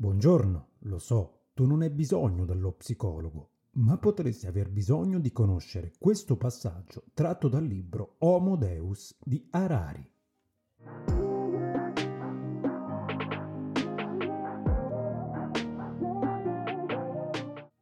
Buongiorno, 0.00 0.68
lo 0.84 0.98
so, 0.98 1.48
tu 1.52 1.66
non 1.66 1.82
hai 1.82 1.90
bisogno 1.90 2.46
dello 2.46 2.72
psicologo, 2.72 3.50
ma 3.72 3.98
potresti 3.98 4.46
aver 4.46 4.70
bisogno 4.70 5.18
di 5.18 5.30
conoscere 5.30 5.92
questo 5.98 6.38
passaggio 6.38 7.04
tratto 7.12 7.48
dal 7.48 7.66
libro 7.66 8.14
Homo 8.20 8.56
Deus 8.56 9.14
di 9.22 9.46
Harari. 9.50 10.10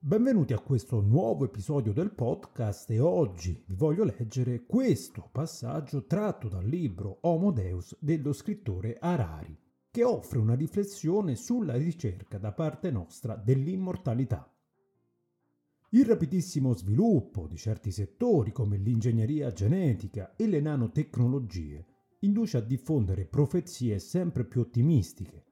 Benvenuti 0.00 0.52
a 0.54 0.58
questo 0.58 1.00
nuovo 1.00 1.44
episodio 1.44 1.92
del 1.92 2.10
podcast 2.10 2.90
e 2.90 2.98
oggi 2.98 3.62
vi 3.64 3.76
voglio 3.76 4.02
leggere 4.02 4.66
questo 4.66 5.28
passaggio 5.30 6.04
tratto 6.04 6.48
dal 6.48 6.66
libro 6.66 7.18
Homo 7.20 7.52
Deus 7.52 7.96
dello 8.00 8.32
scrittore 8.32 8.96
Harari 8.98 9.66
che 9.90 10.04
offre 10.04 10.38
una 10.38 10.54
riflessione 10.54 11.34
sulla 11.34 11.76
ricerca 11.76 12.38
da 12.38 12.52
parte 12.52 12.90
nostra 12.90 13.36
dell'immortalità. 13.36 14.52
Il 15.90 16.04
rapidissimo 16.04 16.74
sviluppo 16.74 17.46
di 17.46 17.56
certi 17.56 17.90
settori 17.90 18.52
come 18.52 18.76
l'ingegneria 18.76 19.50
genetica 19.52 20.36
e 20.36 20.46
le 20.46 20.60
nanotecnologie 20.60 21.86
induce 22.20 22.58
a 22.58 22.60
diffondere 22.60 23.24
profezie 23.24 23.98
sempre 23.98 24.44
più 24.44 24.60
ottimistiche. 24.60 25.44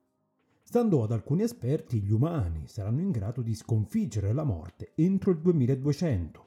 Stando 0.63 1.03
ad 1.03 1.13
alcuni 1.13 1.43
esperti, 1.43 2.03
gli 2.03 2.11
umani 2.11 2.67
saranno 2.67 3.01
in 3.01 3.13
grado 3.13 3.41
di 3.41 3.55
sconfiggere 3.55 4.33
la 4.33 4.45
morte 4.45 4.93
entro 4.97 5.31
il 5.31 5.39
2200. 5.39 6.45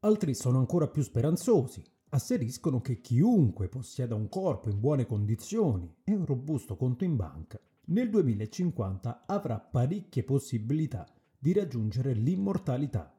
Altri 0.00 0.34
sono 0.34 0.58
ancora 0.58 0.88
più 0.88 1.02
speranzosi 1.02 1.84
asseriscono 2.10 2.80
che 2.80 3.00
chiunque 3.00 3.68
possieda 3.68 4.14
un 4.14 4.28
corpo 4.28 4.68
in 4.68 4.80
buone 4.80 5.06
condizioni 5.06 5.92
e 6.04 6.12
un 6.12 6.24
robusto 6.26 6.76
conto 6.76 7.04
in 7.04 7.16
banca, 7.16 7.60
nel 7.86 8.10
2050 8.10 9.24
avrà 9.26 9.58
parecchie 9.58 10.22
possibilità 10.22 11.06
di 11.38 11.52
raggiungere 11.52 12.12
l'immortalità. 12.12 13.14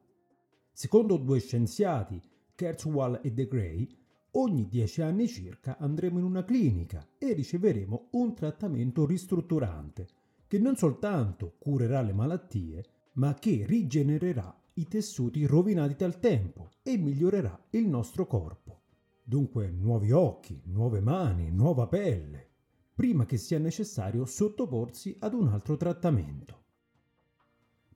Secondo 0.72 1.16
due 1.16 1.40
scienziati, 1.40 2.20
Kurzweil 2.54 3.20
e 3.22 3.32
De 3.32 3.46
Grey, 3.48 3.88
ogni 4.32 4.68
dieci 4.68 5.02
anni 5.02 5.26
circa 5.26 5.76
andremo 5.78 6.18
in 6.18 6.24
una 6.24 6.44
clinica 6.44 7.06
e 7.18 7.32
riceveremo 7.32 8.08
un 8.12 8.34
trattamento 8.34 9.04
ristrutturante 9.04 10.08
che 10.46 10.58
non 10.58 10.76
soltanto 10.76 11.54
curerà 11.58 12.02
le 12.02 12.12
malattie, 12.12 12.84
ma 13.14 13.34
che 13.34 13.64
rigenererà 13.66 14.54
i 14.74 14.86
tessuti 14.86 15.46
rovinati 15.46 15.94
dal 15.96 16.18
tempo 16.18 16.70
e 16.82 16.96
migliorerà 16.96 17.68
il 17.70 17.88
nostro 17.88 18.26
corpo. 18.26 18.81
Dunque 19.24 19.70
nuovi 19.70 20.10
occhi, 20.10 20.60
nuove 20.64 21.00
mani, 21.00 21.50
nuova 21.52 21.86
pelle, 21.86 22.48
prima 22.92 23.24
che 23.24 23.36
sia 23.36 23.60
necessario 23.60 24.24
sottoporsi 24.24 25.16
ad 25.20 25.32
un 25.32 25.46
altro 25.46 25.76
trattamento. 25.76 26.60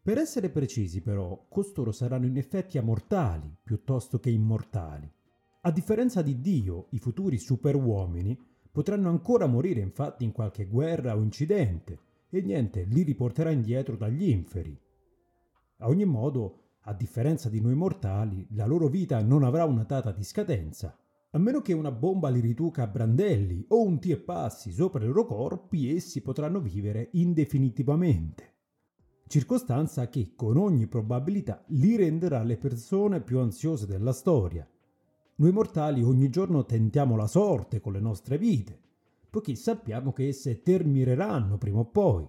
Per 0.00 0.18
essere 0.18 0.50
precisi 0.50 1.02
però, 1.02 1.46
costoro 1.48 1.90
saranno 1.90 2.26
in 2.26 2.36
effetti 2.36 2.78
amortali 2.78 3.52
piuttosto 3.60 4.20
che 4.20 4.30
immortali. 4.30 5.12
A 5.62 5.70
differenza 5.72 6.22
di 6.22 6.40
Dio, 6.40 6.86
i 6.90 7.00
futuri 7.00 7.38
superuomini 7.38 8.38
potranno 8.70 9.08
ancora 9.08 9.46
morire 9.46 9.80
infatti 9.80 10.22
in 10.22 10.30
qualche 10.30 10.66
guerra 10.66 11.16
o 11.16 11.22
incidente 11.22 11.98
e 12.30 12.40
niente 12.40 12.84
li 12.84 13.02
riporterà 13.02 13.50
indietro 13.50 13.96
dagli 13.96 14.28
inferi. 14.28 14.78
A 15.78 15.88
ogni 15.88 16.04
modo, 16.04 16.60
a 16.82 16.94
differenza 16.94 17.48
di 17.48 17.60
noi 17.60 17.74
mortali, 17.74 18.46
la 18.50 18.64
loro 18.64 18.86
vita 18.86 19.20
non 19.22 19.42
avrà 19.42 19.64
una 19.64 19.82
data 19.82 20.12
di 20.12 20.22
scadenza 20.22 20.96
a 21.36 21.38
meno 21.38 21.60
che 21.60 21.74
una 21.74 21.92
bomba 21.92 22.30
li 22.30 22.40
riduca 22.40 22.84
a 22.84 22.86
brandelli 22.86 23.62
o 23.68 23.82
un 23.82 24.00
tie 24.00 24.16
passi 24.16 24.72
sopra 24.72 25.04
i 25.04 25.06
loro 25.06 25.26
corpi, 25.26 25.94
essi 25.94 26.22
potranno 26.22 26.60
vivere 26.60 27.10
indefinitivamente. 27.12 28.54
Circostanza 29.26 30.08
che, 30.08 30.32
con 30.34 30.56
ogni 30.56 30.86
probabilità, 30.86 31.62
li 31.68 31.94
renderà 31.94 32.42
le 32.42 32.56
persone 32.56 33.20
più 33.20 33.38
ansiose 33.38 33.84
della 33.84 34.12
storia. 34.12 34.66
Noi 35.34 35.52
mortali 35.52 36.02
ogni 36.02 36.30
giorno 36.30 36.64
tentiamo 36.64 37.16
la 37.16 37.26
sorte 37.26 37.82
con 37.82 37.92
le 37.92 38.00
nostre 38.00 38.38
vite, 38.38 38.80
poiché 39.28 39.56
sappiamo 39.56 40.14
che 40.14 40.28
esse 40.28 40.62
termineranno 40.62 41.58
prima 41.58 41.80
o 41.80 41.84
poi. 41.84 42.26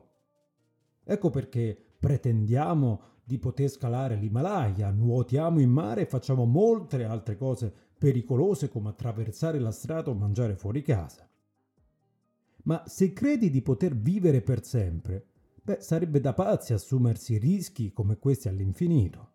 Ecco 1.05 1.29
perché 1.29 1.77
pretendiamo 1.97 3.01
di 3.23 3.37
poter 3.37 3.69
scalare 3.69 4.17
l'Himalaya, 4.17 4.91
nuotiamo 4.91 5.61
in 5.61 5.69
mare 5.69 6.01
e 6.01 6.05
facciamo 6.07 6.43
molte 6.43 7.05
altre 7.05 7.37
cose 7.37 7.86
pericolose 7.97 8.69
come 8.69 8.89
attraversare 8.89 9.59
la 9.59 9.71
strada 9.71 10.09
o 10.09 10.13
mangiare 10.13 10.55
fuori 10.55 10.81
casa. 10.81 11.27
Ma 12.63 12.83
se 12.85 13.13
credi 13.13 13.49
di 13.49 13.61
poter 13.61 13.95
vivere 13.95 14.41
per 14.41 14.63
sempre, 14.63 15.25
beh, 15.63 15.81
sarebbe 15.81 16.19
da 16.19 16.33
pazzi 16.33 16.73
assumersi 16.73 17.37
rischi 17.37 17.91
come 17.91 18.17
questi 18.17 18.49
all'infinito. 18.49 19.31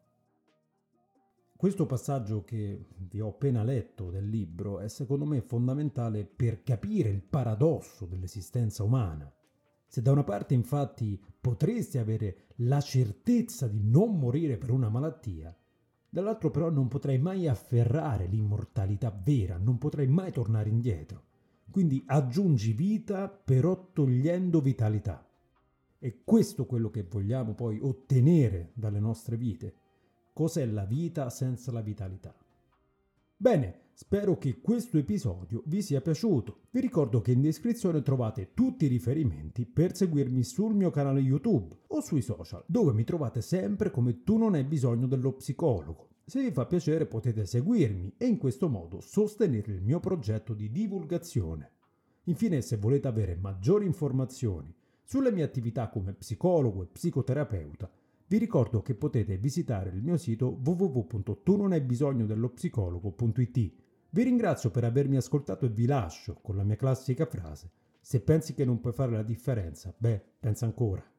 Questo 1.56 1.86
passaggio 1.86 2.42
che 2.42 2.86
vi 2.96 3.20
ho 3.20 3.28
appena 3.28 3.62
letto 3.62 4.10
del 4.10 4.28
libro 4.28 4.80
è 4.80 4.88
secondo 4.88 5.24
me 5.24 5.40
fondamentale 5.40 6.24
per 6.24 6.62
capire 6.62 7.08
il 7.08 7.22
paradosso 7.22 8.04
dell'esistenza 8.04 8.82
umana. 8.82 9.32
Se 9.86 10.02
da 10.02 10.10
una 10.10 10.24
parte 10.24 10.54
infatti 10.54 11.22
potresti 11.40 11.98
avere 11.98 12.46
la 12.56 12.80
certezza 12.80 13.68
di 13.68 13.80
non 13.80 14.18
morire 14.18 14.56
per 14.56 14.70
una 14.70 14.88
malattia, 14.88 15.56
dall'altro 16.12 16.50
però 16.50 16.68
non 16.68 16.88
potrai 16.88 17.18
mai 17.18 17.48
afferrare 17.48 18.26
l'immortalità 18.26 19.10
vera, 19.10 19.56
non 19.56 19.78
potrai 19.78 20.06
mai 20.08 20.30
tornare 20.30 20.68
indietro. 20.68 21.22
Quindi 21.70 22.02
aggiungi 22.04 22.74
vita 22.74 23.30
però 23.30 23.88
togliendo 23.94 24.60
vitalità. 24.60 25.26
E 25.98 26.20
questo 26.22 26.64
è 26.64 26.66
quello 26.66 26.90
che 26.90 27.04
vogliamo 27.04 27.54
poi 27.54 27.78
ottenere 27.80 28.72
dalle 28.74 29.00
nostre 29.00 29.38
vite. 29.38 29.74
Cos'è 30.34 30.66
la 30.66 30.84
vita 30.84 31.30
senza 31.30 31.72
la 31.72 31.80
vitalità? 31.80 32.34
Bene, 33.42 33.86
spero 33.92 34.38
che 34.38 34.60
questo 34.60 34.98
episodio 34.98 35.64
vi 35.66 35.82
sia 35.82 36.00
piaciuto. 36.00 36.60
Vi 36.70 36.78
ricordo 36.78 37.20
che 37.20 37.32
in 37.32 37.40
descrizione 37.40 38.00
trovate 38.00 38.54
tutti 38.54 38.84
i 38.84 38.88
riferimenti 38.88 39.66
per 39.66 39.96
seguirmi 39.96 40.44
sul 40.44 40.76
mio 40.76 40.90
canale 40.90 41.18
YouTube 41.18 41.76
o 41.88 42.00
sui 42.00 42.22
social, 42.22 42.62
dove 42.68 42.92
mi 42.92 43.02
trovate 43.02 43.40
sempre 43.40 43.90
come 43.90 44.22
tu 44.22 44.36
non 44.36 44.54
hai 44.54 44.62
bisogno 44.62 45.08
dello 45.08 45.32
psicologo. 45.32 46.10
Se 46.24 46.40
vi 46.40 46.52
fa 46.52 46.66
piacere 46.66 47.06
potete 47.06 47.44
seguirmi 47.44 48.14
e 48.16 48.26
in 48.26 48.38
questo 48.38 48.68
modo 48.68 49.00
sostenere 49.00 49.72
il 49.72 49.82
mio 49.82 49.98
progetto 49.98 50.54
di 50.54 50.70
divulgazione. 50.70 51.70
Infine, 52.26 52.60
se 52.60 52.76
volete 52.76 53.08
avere 53.08 53.34
maggiori 53.34 53.86
informazioni 53.86 54.72
sulle 55.02 55.32
mie 55.32 55.42
attività 55.42 55.88
come 55.88 56.12
psicologo 56.12 56.84
e 56.84 56.86
psicoterapeuta, 56.86 57.90
vi 58.32 58.38
ricordo 58.38 58.80
che 58.80 58.94
potete 58.94 59.36
visitare 59.36 59.90
il 59.90 60.02
mio 60.02 60.16
sito 60.16 60.58
www.tunonaibisognodello 60.64 62.54
Vi 64.08 64.22
ringrazio 64.22 64.70
per 64.70 64.84
avermi 64.84 65.16
ascoltato 65.16 65.66
e 65.66 65.68
vi 65.68 65.84
lascio 65.84 66.38
con 66.40 66.56
la 66.56 66.64
mia 66.64 66.76
classica 66.76 67.26
frase: 67.26 67.70
se 68.00 68.22
pensi 68.22 68.54
che 68.54 68.64
non 68.64 68.80
puoi 68.80 68.94
fare 68.94 69.12
la 69.12 69.22
differenza, 69.22 69.94
beh, 69.94 70.22
pensa 70.40 70.64
ancora. 70.64 71.11